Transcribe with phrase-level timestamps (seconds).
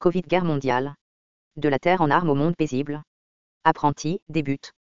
[0.00, 0.94] Covid guerre mondiale.
[1.56, 3.02] De la terre en armes au monde paisible.
[3.64, 4.72] Apprenti, débute.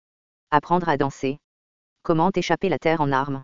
[0.52, 1.40] Apprendre à danser.
[2.04, 3.42] Comment échapper la terre en armes?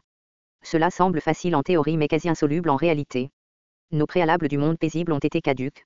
[0.63, 3.33] Cela semble facile en théorie mais quasi insoluble en réalité.
[3.91, 5.85] Nos préalables du monde paisible ont été caduques.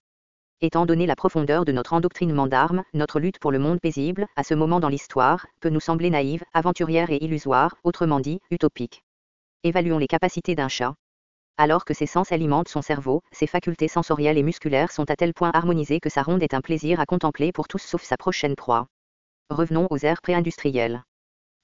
[0.60, 4.44] Étant donné la profondeur de notre endoctrinement d'armes, notre lutte pour le monde paisible, à
[4.44, 9.04] ce moment dans l'histoire, peut nous sembler naïve, aventurière et illusoire, autrement dit, utopique.
[9.64, 10.96] Évaluons les capacités d'un chat.
[11.60, 15.34] Alors que ses sens alimentent son cerveau, ses facultés sensorielles et musculaires sont à tel
[15.34, 18.54] point harmonisées que sa ronde est un plaisir à contempler pour tous sauf sa prochaine
[18.54, 18.86] proie.
[19.50, 21.02] Revenons aux ères pré-industrielles.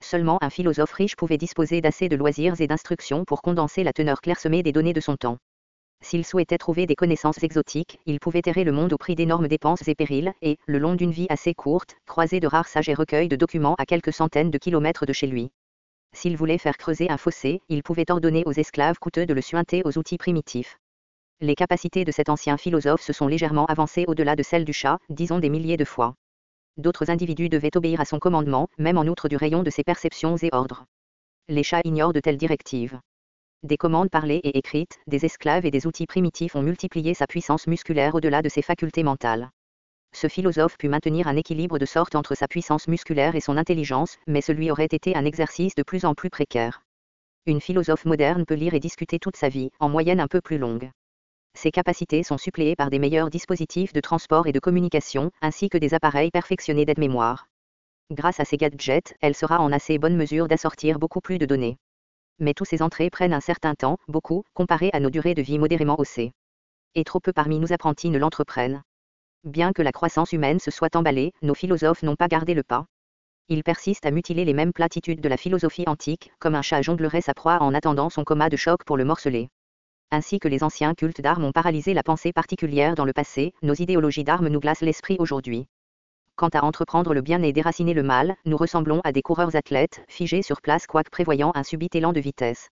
[0.03, 4.21] Seulement un philosophe riche pouvait disposer d'assez de loisirs et d'instructions pour condenser la teneur
[4.21, 5.39] clairsemée des données de son temps.
[6.03, 9.87] S'il souhaitait trouver des connaissances exotiques, il pouvait errer le monde au prix d'énormes dépenses
[9.87, 13.29] et périls, et, le long d'une vie assez courte, croiser de rares sages et recueils
[13.29, 15.53] de documents à quelques centaines de kilomètres de chez lui.
[16.15, 19.83] S'il voulait faire creuser un fossé, il pouvait ordonner aux esclaves coûteux de le suinter
[19.85, 20.79] aux outils primitifs.
[21.41, 24.99] Les capacités de cet ancien philosophe se sont légèrement avancées au-delà de celles du chat,
[25.11, 26.15] disons des milliers de fois.
[26.77, 30.37] D'autres individus devaient obéir à son commandement, même en outre du rayon de ses perceptions
[30.37, 30.85] et ordres.
[31.49, 33.01] Les chats ignorent de telles directives.
[33.65, 37.67] Des commandes parlées et écrites, des esclaves et des outils primitifs ont multiplié sa puissance
[37.67, 39.51] musculaire au-delà de ses facultés mentales
[40.15, 44.17] ce philosophe put maintenir un équilibre de sorte entre sa puissance musculaire et son intelligence,
[44.27, 46.83] mais celui aurait été un exercice de plus en plus précaire.
[47.47, 50.59] Une philosophe moderne peut lire et discuter toute sa vie, en moyenne un peu plus
[50.59, 50.91] longue.
[51.57, 55.79] Ses capacités sont suppléées par des meilleurs dispositifs de transport et de communication, ainsi que
[55.79, 57.47] des appareils perfectionnés d'aide-mémoire.
[58.11, 61.77] Grâce à ces gadgets, elle sera en assez bonne mesure d'assortir beaucoup plus de données.
[62.39, 65.59] Mais tous ces entrées prennent un certain temps, beaucoup, comparé à nos durées de vie
[65.59, 66.33] modérément haussées.
[66.95, 68.83] Et trop peu parmi nous apprentis ne l'entreprennent.
[69.45, 72.87] Bien que la croissance humaine se soit emballée, nos philosophes n'ont pas gardé le pas.
[73.51, 77.21] Ils persistent à mutiler les mêmes platitudes de la philosophie antique, comme un chat jonglerait
[77.21, 79.51] sa proie en attendant son coma de choc pour le morceler.
[80.11, 83.75] Ainsi que les anciens cultes d'armes ont paralysé la pensée particulière dans le passé, nos
[83.75, 85.67] idéologies d'armes nous glacent l'esprit aujourd'hui.
[86.37, 90.03] Quant à entreprendre le bien et déraciner le mal, nous ressemblons à des coureurs athlètes,
[90.09, 92.71] figés sur place quoique prévoyant un subit élan de vitesse.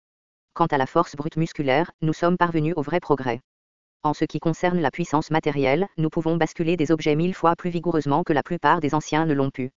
[0.55, 3.41] Quant à la force brute musculaire, nous sommes parvenus au vrai progrès.
[4.05, 7.71] En ce qui concerne la puissance matérielle, nous pouvons basculer des objets mille fois plus
[7.71, 9.71] vigoureusement que la plupart des anciens ne l'ont pu.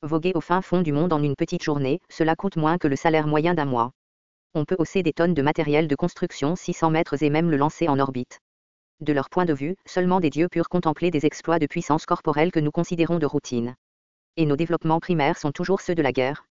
[0.00, 2.94] Voguer au fin fond du monde en une petite journée, cela coûte moins que le
[2.94, 3.90] salaire moyen d'un mois.
[4.54, 7.88] On peut hausser des tonnes de matériel de construction 600 mètres et même le lancer
[7.88, 8.38] en orbite.
[9.00, 12.52] De leur point de vue, seulement des dieux purent contempler des exploits de puissance corporelle
[12.52, 13.74] que nous considérons de routine.
[14.36, 16.46] Et nos développements primaires sont toujours ceux de la guerre.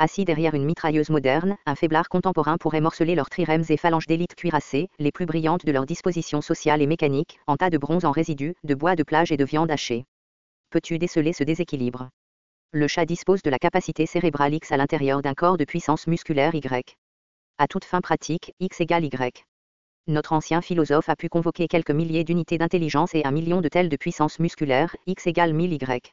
[0.00, 4.34] Assis derrière une mitrailleuse moderne, un faiblard contemporain pourrait morceler leurs trirèmes et phalanges d'élite
[4.34, 8.10] cuirassées, les plus brillantes de leurs dispositions sociales et mécaniques, en tas de bronze en
[8.10, 10.04] résidus, de bois de plage et de viande hachée.
[10.70, 12.08] Peux-tu déceler ce déséquilibre?
[12.72, 16.56] Le chat dispose de la capacité cérébrale X à l'intérieur d'un corps de puissance musculaire
[16.56, 16.96] Y.
[17.58, 19.44] À toute fin pratique, X égale Y.
[20.08, 23.88] Notre ancien philosophe a pu convoquer quelques milliers d'unités d'intelligence et un million de telles
[23.88, 26.12] de puissance musculaire, X égale 1000 Y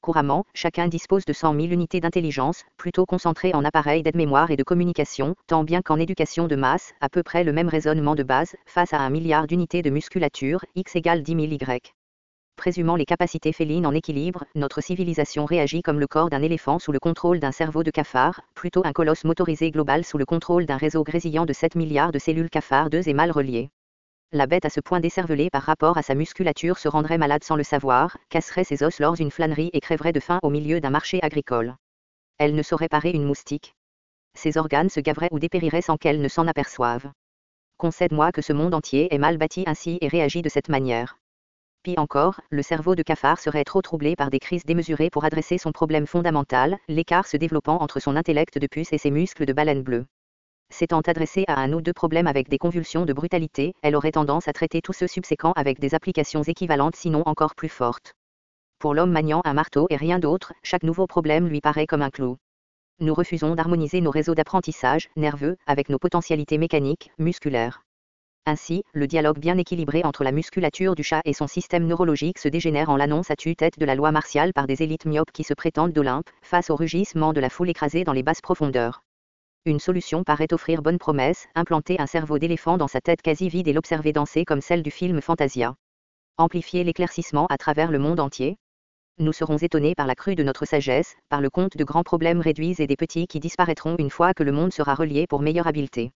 [0.00, 4.62] couramment, chacun dispose de 100 000 unités d'intelligence, plutôt concentrées en appareils d'aide-mémoire et de
[4.62, 8.54] communication, tant bien qu'en éducation de masse, à peu près le même raisonnement de base,
[8.66, 11.92] face à un milliard d'unités de musculature, x égale 10 000 y.
[12.56, 16.90] Présumant les capacités félines en équilibre, notre civilisation réagit comme le corps d'un éléphant sous
[16.90, 20.78] le contrôle d'un cerveau de cafard, plutôt un colosse motorisé global sous le contrôle d'un
[20.78, 23.68] réseau grésillant de 7 milliards de cellules cafardeuses et mal reliées.
[24.32, 27.54] La bête à ce point décervelée par rapport à sa musculature se rendrait malade sans
[27.54, 30.90] le savoir, casserait ses os lors d'une flânerie et crèverait de faim au milieu d'un
[30.90, 31.76] marché agricole.
[32.38, 33.74] Elle ne saurait parer une moustique.
[34.34, 37.10] Ses organes se gaveraient ou dépériraient sans qu'elle ne s'en aperçoive.
[37.78, 41.18] Concède-moi que ce monde entier est mal bâti ainsi et réagit de cette manière.
[41.84, 45.56] Pis encore, le cerveau de cafard serait trop troublé par des crises démesurées pour adresser
[45.56, 49.52] son problème fondamental, l'écart se développant entre son intellect de puce et ses muscles de
[49.52, 50.06] baleine bleue.
[50.70, 54.48] S'étant adressée à un ou deux problèmes avec des convulsions de brutalité, elle aurait tendance
[54.48, 58.14] à traiter tous ceux subséquents avec des applications équivalentes sinon encore plus fortes.
[58.78, 62.10] Pour l'homme maniant un marteau et rien d'autre, chaque nouveau problème lui paraît comme un
[62.10, 62.36] clou.
[63.00, 67.82] Nous refusons d'harmoniser nos réseaux d'apprentissage, nerveux, avec nos potentialités mécaniques, musculaires.
[68.44, 72.48] Ainsi, le dialogue bien équilibré entre la musculature du chat et son système neurologique se
[72.48, 75.54] dégénère en l'annonce à tue-tête de la loi martiale par des élites myopes qui se
[75.54, 79.02] prétendent d'Olympe, face au rugissement de la foule écrasée dans les basses profondeurs.
[79.68, 83.66] Une solution paraît offrir bonne promesse, implanter un cerveau d'éléphant dans sa tête quasi vide
[83.66, 85.74] et l'observer danser comme celle du film Fantasia.
[86.38, 88.58] Amplifier l'éclaircissement à travers le monde entier
[89.18, 92.40] Nous serons étonnés par la crue de notre sagesse, par le compte de grands problèmes
[92.40, 95.66] réduits et des petits qui disparaîtront une fois que le monde sera relié pour meilleure
[95.66, 96.12] habileté.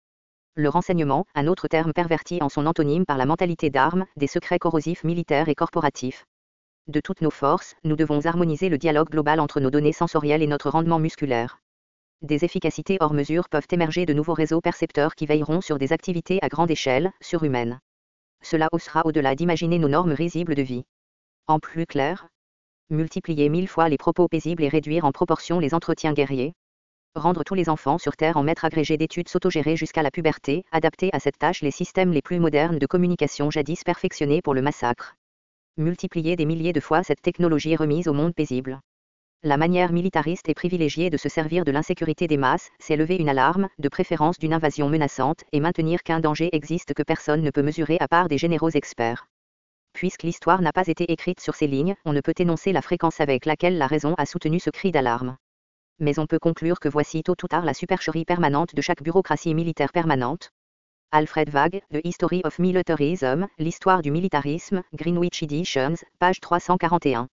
[0.54, 4.58] Le renseignement, un autre terme perverti en son antonyme par la mentalité d'armes, des secrets
[4.58, 6.26] corrosifs militaires et corporatifs.
[6.86, 10.46] De toutes nos forces, nous devons harmoniser le dialogue global entre nos données sensorielles et
[10.46, 11.58] notre rendement musculaire
[12.22, 16.38] des efficacités hors mesure peuvent émerger de nouveaux réseaux percepteurs qui veilleront sur des activités
[16.42, 17.78] à grande échelle, surhumaines.
[18.42, 20.84] Cela haussera au-delà d'imaginer nos normes risibles de vie.
[21.46, 22.28] En plus clair,
[22.90, 26.54] multiplier mille fois les propos paisibles et réduire en proportion les entretiens guerriers.
[27.14, 31.10] Rendre tous les enfants sur Terre en maître agrégé d'études s'autogérer jusqu'à la puberté, adapter
[31.12, 35.14] à cette tâche les systèmes les plus modernes de communication jadis perfectionnés pour le massacre.
[35.76, 38.80] Multiplier des milliers de fois cette technologie remise au monde paisible.
[39.44, 43.28] La manière militariste et privilégiée de se servir de l'insécurité des masses, c'est lever une
[43.28, 47.62] alarme, de préférence d'une invasion menaçante, et maintenir qu'un danger existe que personne ne peut
[47.62, 49.28] mesurer à part des généraux experts.
[49.92, 53.20] Puisque l'histoire n'a pas été écrite sur ces lignes, on ne peut énoncer la fréquence
[53.20, 55.36] avec laquelle la raison a soutenu ce cri d'alarme.
[56.00, 59.54] Mais on peut conclure que voici tôt ou tard la supercherie permanente de chaque bureaucratie
[59.54, 60.50] militaire permanente.
[61.12, 67.28] Alfred Wag, The History of Militarism, l'histoire du militarisme, Greenwich Editions, page 341.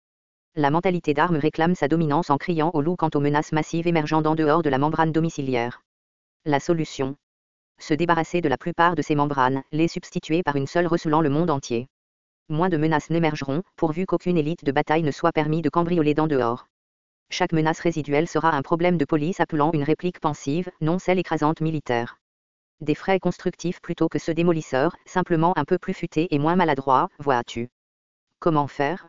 [0.55, 4.21] La mentalité d'armes réclame sa dominance en criant au loup quant aux menaces massives émergeant
[4.21, 5.81] d'en dehors de la membrane domiciliaire.
[6.45, 7.15] La solution
[7.79, 11.29] Se débarrasser de la plupart de ces membranes, les substituer par une seule recoulant le
[11.29, 11.87] monde entier
[12.49, 16.27] moins de menaces n'émergeront, pourvu qu'aucune élite de bataille ne soit permis de cambrioler d'en
[16.27, 16.67] dehors.
[17.29, 21.61] Chaque menace résiduelle sera un problème de police appelant une réplique pensive, non celle écrasante
[21.61, 22.17] militaire.
[22.81, 27.09] Des frais constructifs plutôt que ceux démolisseurs, simplement un peu plus futés et moins maladroits,
[27.17, 27.69] vois-tu.
[28.39, 29.07] Comment faire?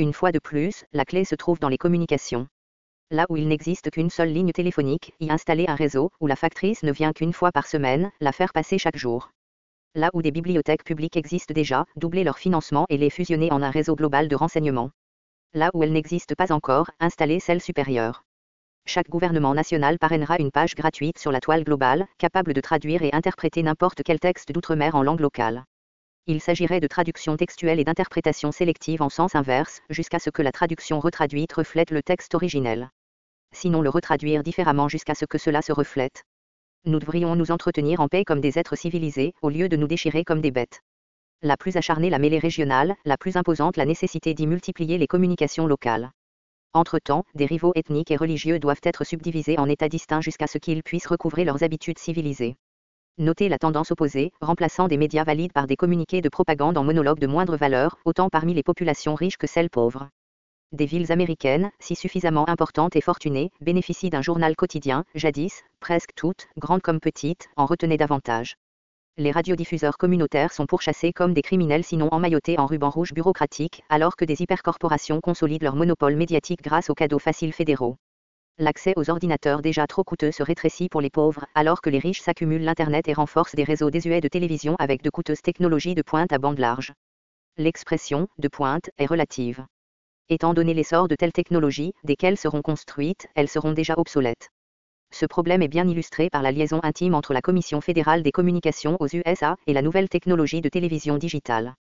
[0.00, 2.48] Une fois de plus, la clé se trouve dans les communications.
[3.10, 6.82] Là où il n'existe qu'une seule ligne téléphonique, y installer un réseau, où la factrice
[6.82, 9.30] ne vient qu'une fois par semaine, la faire passer chaque jour
[9.94, 13.70] là où des bibliothèques publiques existent déjà, doubler leur financement et les fusionner en un
[13.70, 14.90] réseau global de renseignement.
[15.52, 18.22] Là où elles n'existent pas encore, installer celles supérieures.
[18.86, 23.12] Chaque gouvernement national parrainera une page gratuite sur la toile globale, capable de traduire et
[23.12, 25.64] interpréter n'importe quel texte d'outre-mer en langue locale.
[26.26, 30.52] Il s'agirait de traduction textuelle et d'interprétation sélective en sens inverse, jusqu'à ce que la
[30.52, 32.90] traduction retraduite reflète le texte originel.
[33.52, 36.24] Sinon le retraduire différemment jusqu'à ce que cela se reflète
[36.86, 40.24] nous devrions nous entretenir en paix comme des êtres civilisés, au lieu de nous déchirer
[40.24, 40.80] comme des bêtes.
[41.42, 45.66] La plus acharnée la mêlée régionale, la plus imposante la nécessité d'y multiplier les communications
[45.66, 46.10] locales.
[46.72, 50.82] Entre-temps, des rivaux ethniques et religieux doivent être subdivisés en États distincts jusqu'à ce qu'ils
[50.82, 52.56] puissent recouvrer leurs habitudes civilisées.
[53.18, 57.18] Notez la tendance opposée, remplaçant des médias valides par des communiqués de propagande en monologue
[57.18, 60.08] de moindre valeur, autant parmi les populations riches que celles pauvres
[60.72, 66.46] des villes américaines, si suffisamment importantes et fortunées, bénéficient d'un journal quotidien, jadis, presque toutes,
[66.56, 68.56] grandes comme petites, en retenaient davantage.
[69.16, 74.14] Les radiodiffuseurs communautaires sont pourchassés comme des criminels sinon emmaillotés en ruban rouge bureaucratique, alors
[74.14, 77.96] que des hypercorporations consolident leur monopole médiatique grâce aux cadeaux faciles fédéraux.
[78.62, 82.20] L'accès aux ordinateurs déjà trop coûteux se rétrécit pour les pauvres, alors que les riches
[82.20, 86.30] s'accumulent l'Internet et renforcent des réseaux désuets de télévision avec de coûteuses technologies de pointe
[86.30, 86.92] à bande large.
[87.56, 89.64] L'expression de pointe est relative.
[90.28, 94.50] Étant donné l'essor de telles technologies, desquelles seront construites, elles seront déjà obsolètes.
[95.10, 98.98] Ce problème est bien illustré par la liaison intime entre la Commission fédérale des communications
[99.00, 101.76] aux USA et la nouvelle technologie de télévision digitale.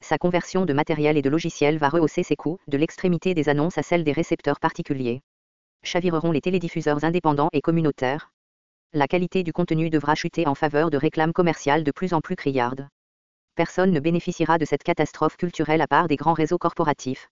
[0.00, 3.76] Sa conversion de matériel et de logiciel va rehausser ses coûts, de l'extrémité des annonces
[3.76, 5.20] à celle des récepteurs particuliers.
[5.84, 8.32] Chavireront les télédiffuseurs indépendants et communautaires.
[8.92, 12.36] La qualité du contenu devra chuter en faveur de réclames commerciales de plus en plus
[12.36, 12.88] criardes.
[13.54, 17.28] Personne ne bénéficiera de cette catastrophe culturelle à part des grands réseaux corporatifs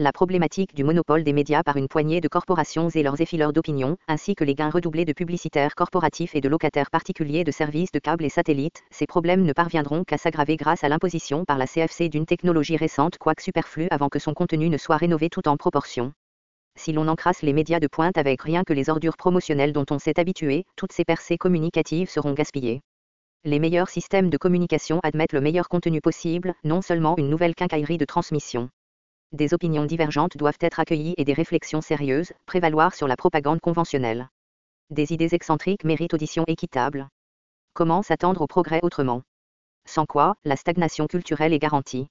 [0.00, 3.98] la problématique du monopole des médias par une poignée de corporations et leurs effileurs d'opinion,
[4.08, 7.98] ainsi que les gains redoublés de publicitaires corporatifs et de locataires particuliers de services de
[7.98, 12.08] câbles et satellites, ces problèmes ne parviendront qu'à s'aggraver grâce à l'imposition par la CFC
[12.08, 16.14] d'une technologie récente quoique superflue avant que son contenu ne soit rénové tout en proportion.
[16.76, 19.98] Si l'on encrasse les médias de pointe avec rien que les ordures promotionnelles dont on
[19.98, 22.80] s'est habitué, toutes ces percées communicatives seront gaspillées.
[23.44, 27.98] Les meilleurs systèmes de communication admettent le meilleur contenu possible, non seulement une nouvelle quincaillerie
[27.98, 28.70] de transmission
[29.32, 34.28] des opinions divergentes doivent être accueillies et des réflexions sérieuses prévaloir sur la propagande conventionnelle.
[34.90, 37.08] Des idées excentriques méritent audition équitable.
[37.72, 39.22] Comment s'attendre au progrès autrement?
[39.86, 42.08] Sans quoi, la stagnation culturelle est garantie.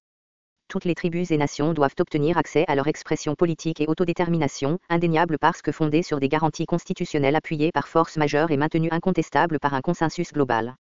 [0.70, 5.38] Toutes les tribus et nations doivent obtenir accès à leur expression politique et autodétermination, indéniable
[5.38, 9.74] parce que fondée sur des garanties constitutionnelles appuyées par force majeure et maintenues incontestables par
[9.74, 10.76] un consensus global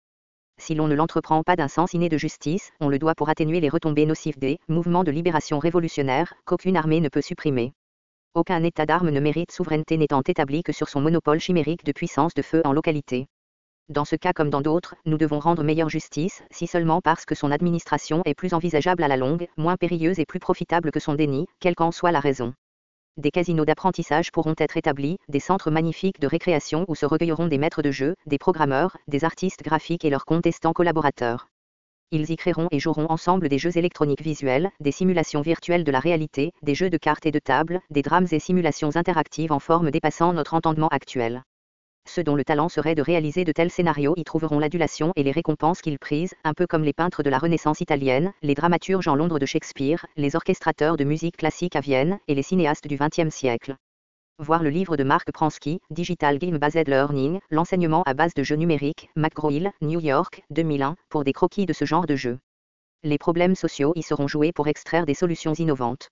[0.60, 3.60] si l'on ne l'entreprend pas d'un sens inné de justice, on le doit pour atténuer
[3.60, 7.74] les retombées nocives des mouvements de libération révolutionnaire qu'aucune armée ne peut supprimer.
[8.36, 12.34] Aucun état d'armes ne mérite souveraineté n'étant établi que sur son monopole chimérique de puissance
[12.34, 13.28] de feu en localité.
[13.90, 17.34] Dans ce cas comme dans d'autres, nous devons rendre meilleure justice, si seulement parce que
[17.34, 21.16] son administration est plus envisageable à la longue, moins périlleuse et plus profitable que son
[21.16, 22.54] déni, quelle qu'en soit la raison
[23.18, 27.58] des casinos d'apprentissage pourront être établis, des centres magnifiques de récréation où se recueilleront des
[27.58, 31.48] maîtres de jeu, des programmeurs, des artistes graphiques et leurs contestants collaborateurs.
[32.12, 36.00] Ils y créeront et joueront ensemble des jeux électroniques visuels, des simulations virtuelles de la
[36.00, 39.92] réalité, des jeux de cartes et de table, des drames et simulations interactives en forme
[39.92, 41.44] dépassant notre entendement actuel.
[42.10, 45.32] Ceux dont le talent serait de réaliser de tels scénarios y trouveront l'adulation et les
[45.32, 49.16] récompenses qu'ils prisent, un peu comme les peintres de la Renaissance italienne, les dramaturges en
[49.16, 53.34] Londres de Shakespeare, les orchestrateurs de musique classique à Vienne, et les cinéastes du XXe
[53.34, 53.76] siècle.
[54.40, 58.56] Voir le livre de Mark Pransky, Digital Game Based Learning, l'enseignement à base de jeux
[58.56, 62.40] numériques, McGraw-Hill, New York, 2001, pour des croquis de ce genre de jeu.
[63.04, 66.10] Les problèmes sociaux y seront joués pour extraire des solutions innovantes.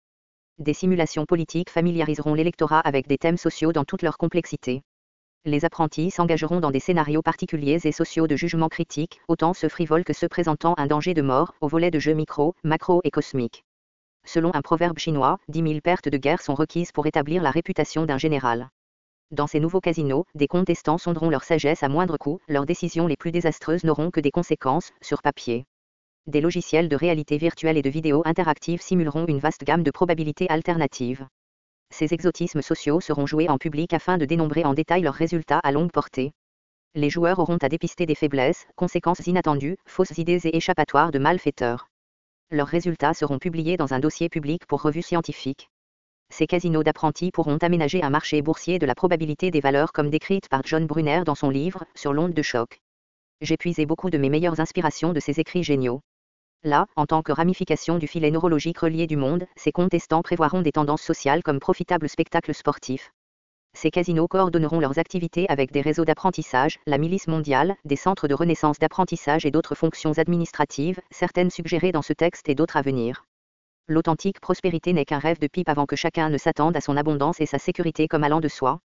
[0.60, 4.82] Des simulations politiques familiariseront l'électorat avec des thèmes sociaux dans toute leur complexité.
[5.48, 10.04] Les apprentis s'engageront dans des scénarios particuliers et sociaux de jugement critique, autant ceux frivoles
[10.04, 13.63] que ceux présentant un danger de mort, au volet de jeux micro, macro et cosmique.
[14.25, 18.06] Selon un proverbe chinois, 10 000 pertes de guerre sont requises pour établir la réputation
[18.06, 18.68] d'un général.
[19.32, 23.16] Dans ces nouveaux casinos, des contestants sonderont leur sagesse à moindre coût, leurs décisions les
[23.16, 25.63] plus désastreuses n'auront que des conséquences, sur papier.
[26.25, 30.50] Des logiciels de réalité virtuelle et de vidéo interactive simuleront une vaste gamme de probabilités
[30.50, 31.25] alternatives.
[31.89, 35.72] Ces exotismes sociaux seront joués en public afin de dénombrer en détail leurs résultats à
[35.72, 36.34] longue portée.
[36.96, 41.89] Les joueurs auront à dépister des faiblesses, conséquences inattendues, fausses idées et échappatoires de malfaiteurs.
[42.50, 45.70] Leurs résultats seront publiés dans un dossier public pour revue scientifique.
[46.29, 50.50] Ces casinos d'apprentis pourront aménager un marché boursier de la probabilité des valeurs comme décrite
[50.50, 52.79] par John Brunner dans son livre Sur l'onde de choc.
[53.41, 56.01] J'ai puisé beaucoup de mes meilleures inspirations de ces écrits géniaux.
[56.64, 60.72] Là, en tant que ramification du filet neurologique relié du monde, ces contestants prévoiront des
[60.72, 63.12] tendances sociales comme profitables spectacles sportifs.
[63.74, 68.34] Ces casinos coordonneront leurs activités avec des réseaux d'apprentissage, la milice mondiale, des centres de
[68.34, 73.26] renaissance d'apprentissage et d'autres fonctions administratives, certaines suggérées dans ce texte et d'autres à venir.
[73.88, 77.40] L'authentique prospérité n'est qu'un rêve de pipe avant que chacun ne s'attende à son abondance
[77.40, 78.80] et sa sécurité comme allant de soi.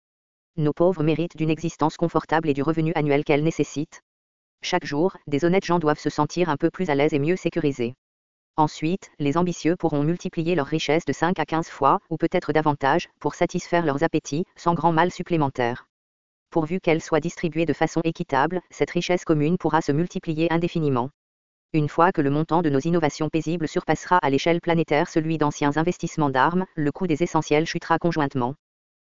[0.58, 4.02] Nos pauvres méritent d'une existence confortable et du revenu annuel qu'elles nécessitent.
[4.62, 7.36] Chaque jour, des honnêtes gens doivent se sentir un peu plus à l'aise et mieux
[7.36, 7.94] sécurisés.
[8.56, 13.08] Ensuite, les ambitieux pourront multiplier leurs richesses de 5 à 15 fois, ou peut-être davantage,
[13.18, 15.86] pour satisfaire leurs appétits, sans grand mal supplémentaire.
[16.50, 21.10] Pourvu qu'elle soit distribuée de façon équitable, cette richesse commune pourra se multiplier indéfiniment.
[21.72, 25.76] Une fois que le montant de nos innovations paisibles surpassera à l'échelle planétaire celui d'anciens
[25.78, 28.54] investissements d'armes, le coût des essentiels chutera conjointement.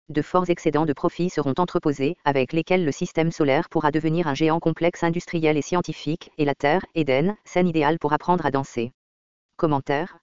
[0.09, 4.33] De forts excédents de profits seront entreposés, avec lesquels le système solaire pourra devenir un
[4.33, 8.91] géant complexe industriel et scientifique, et la Terre, Éden, scène idéale pour apprendre à danser.
[9.55, 10.19] Commentaire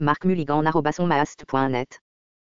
[0.00, 0.24] Marc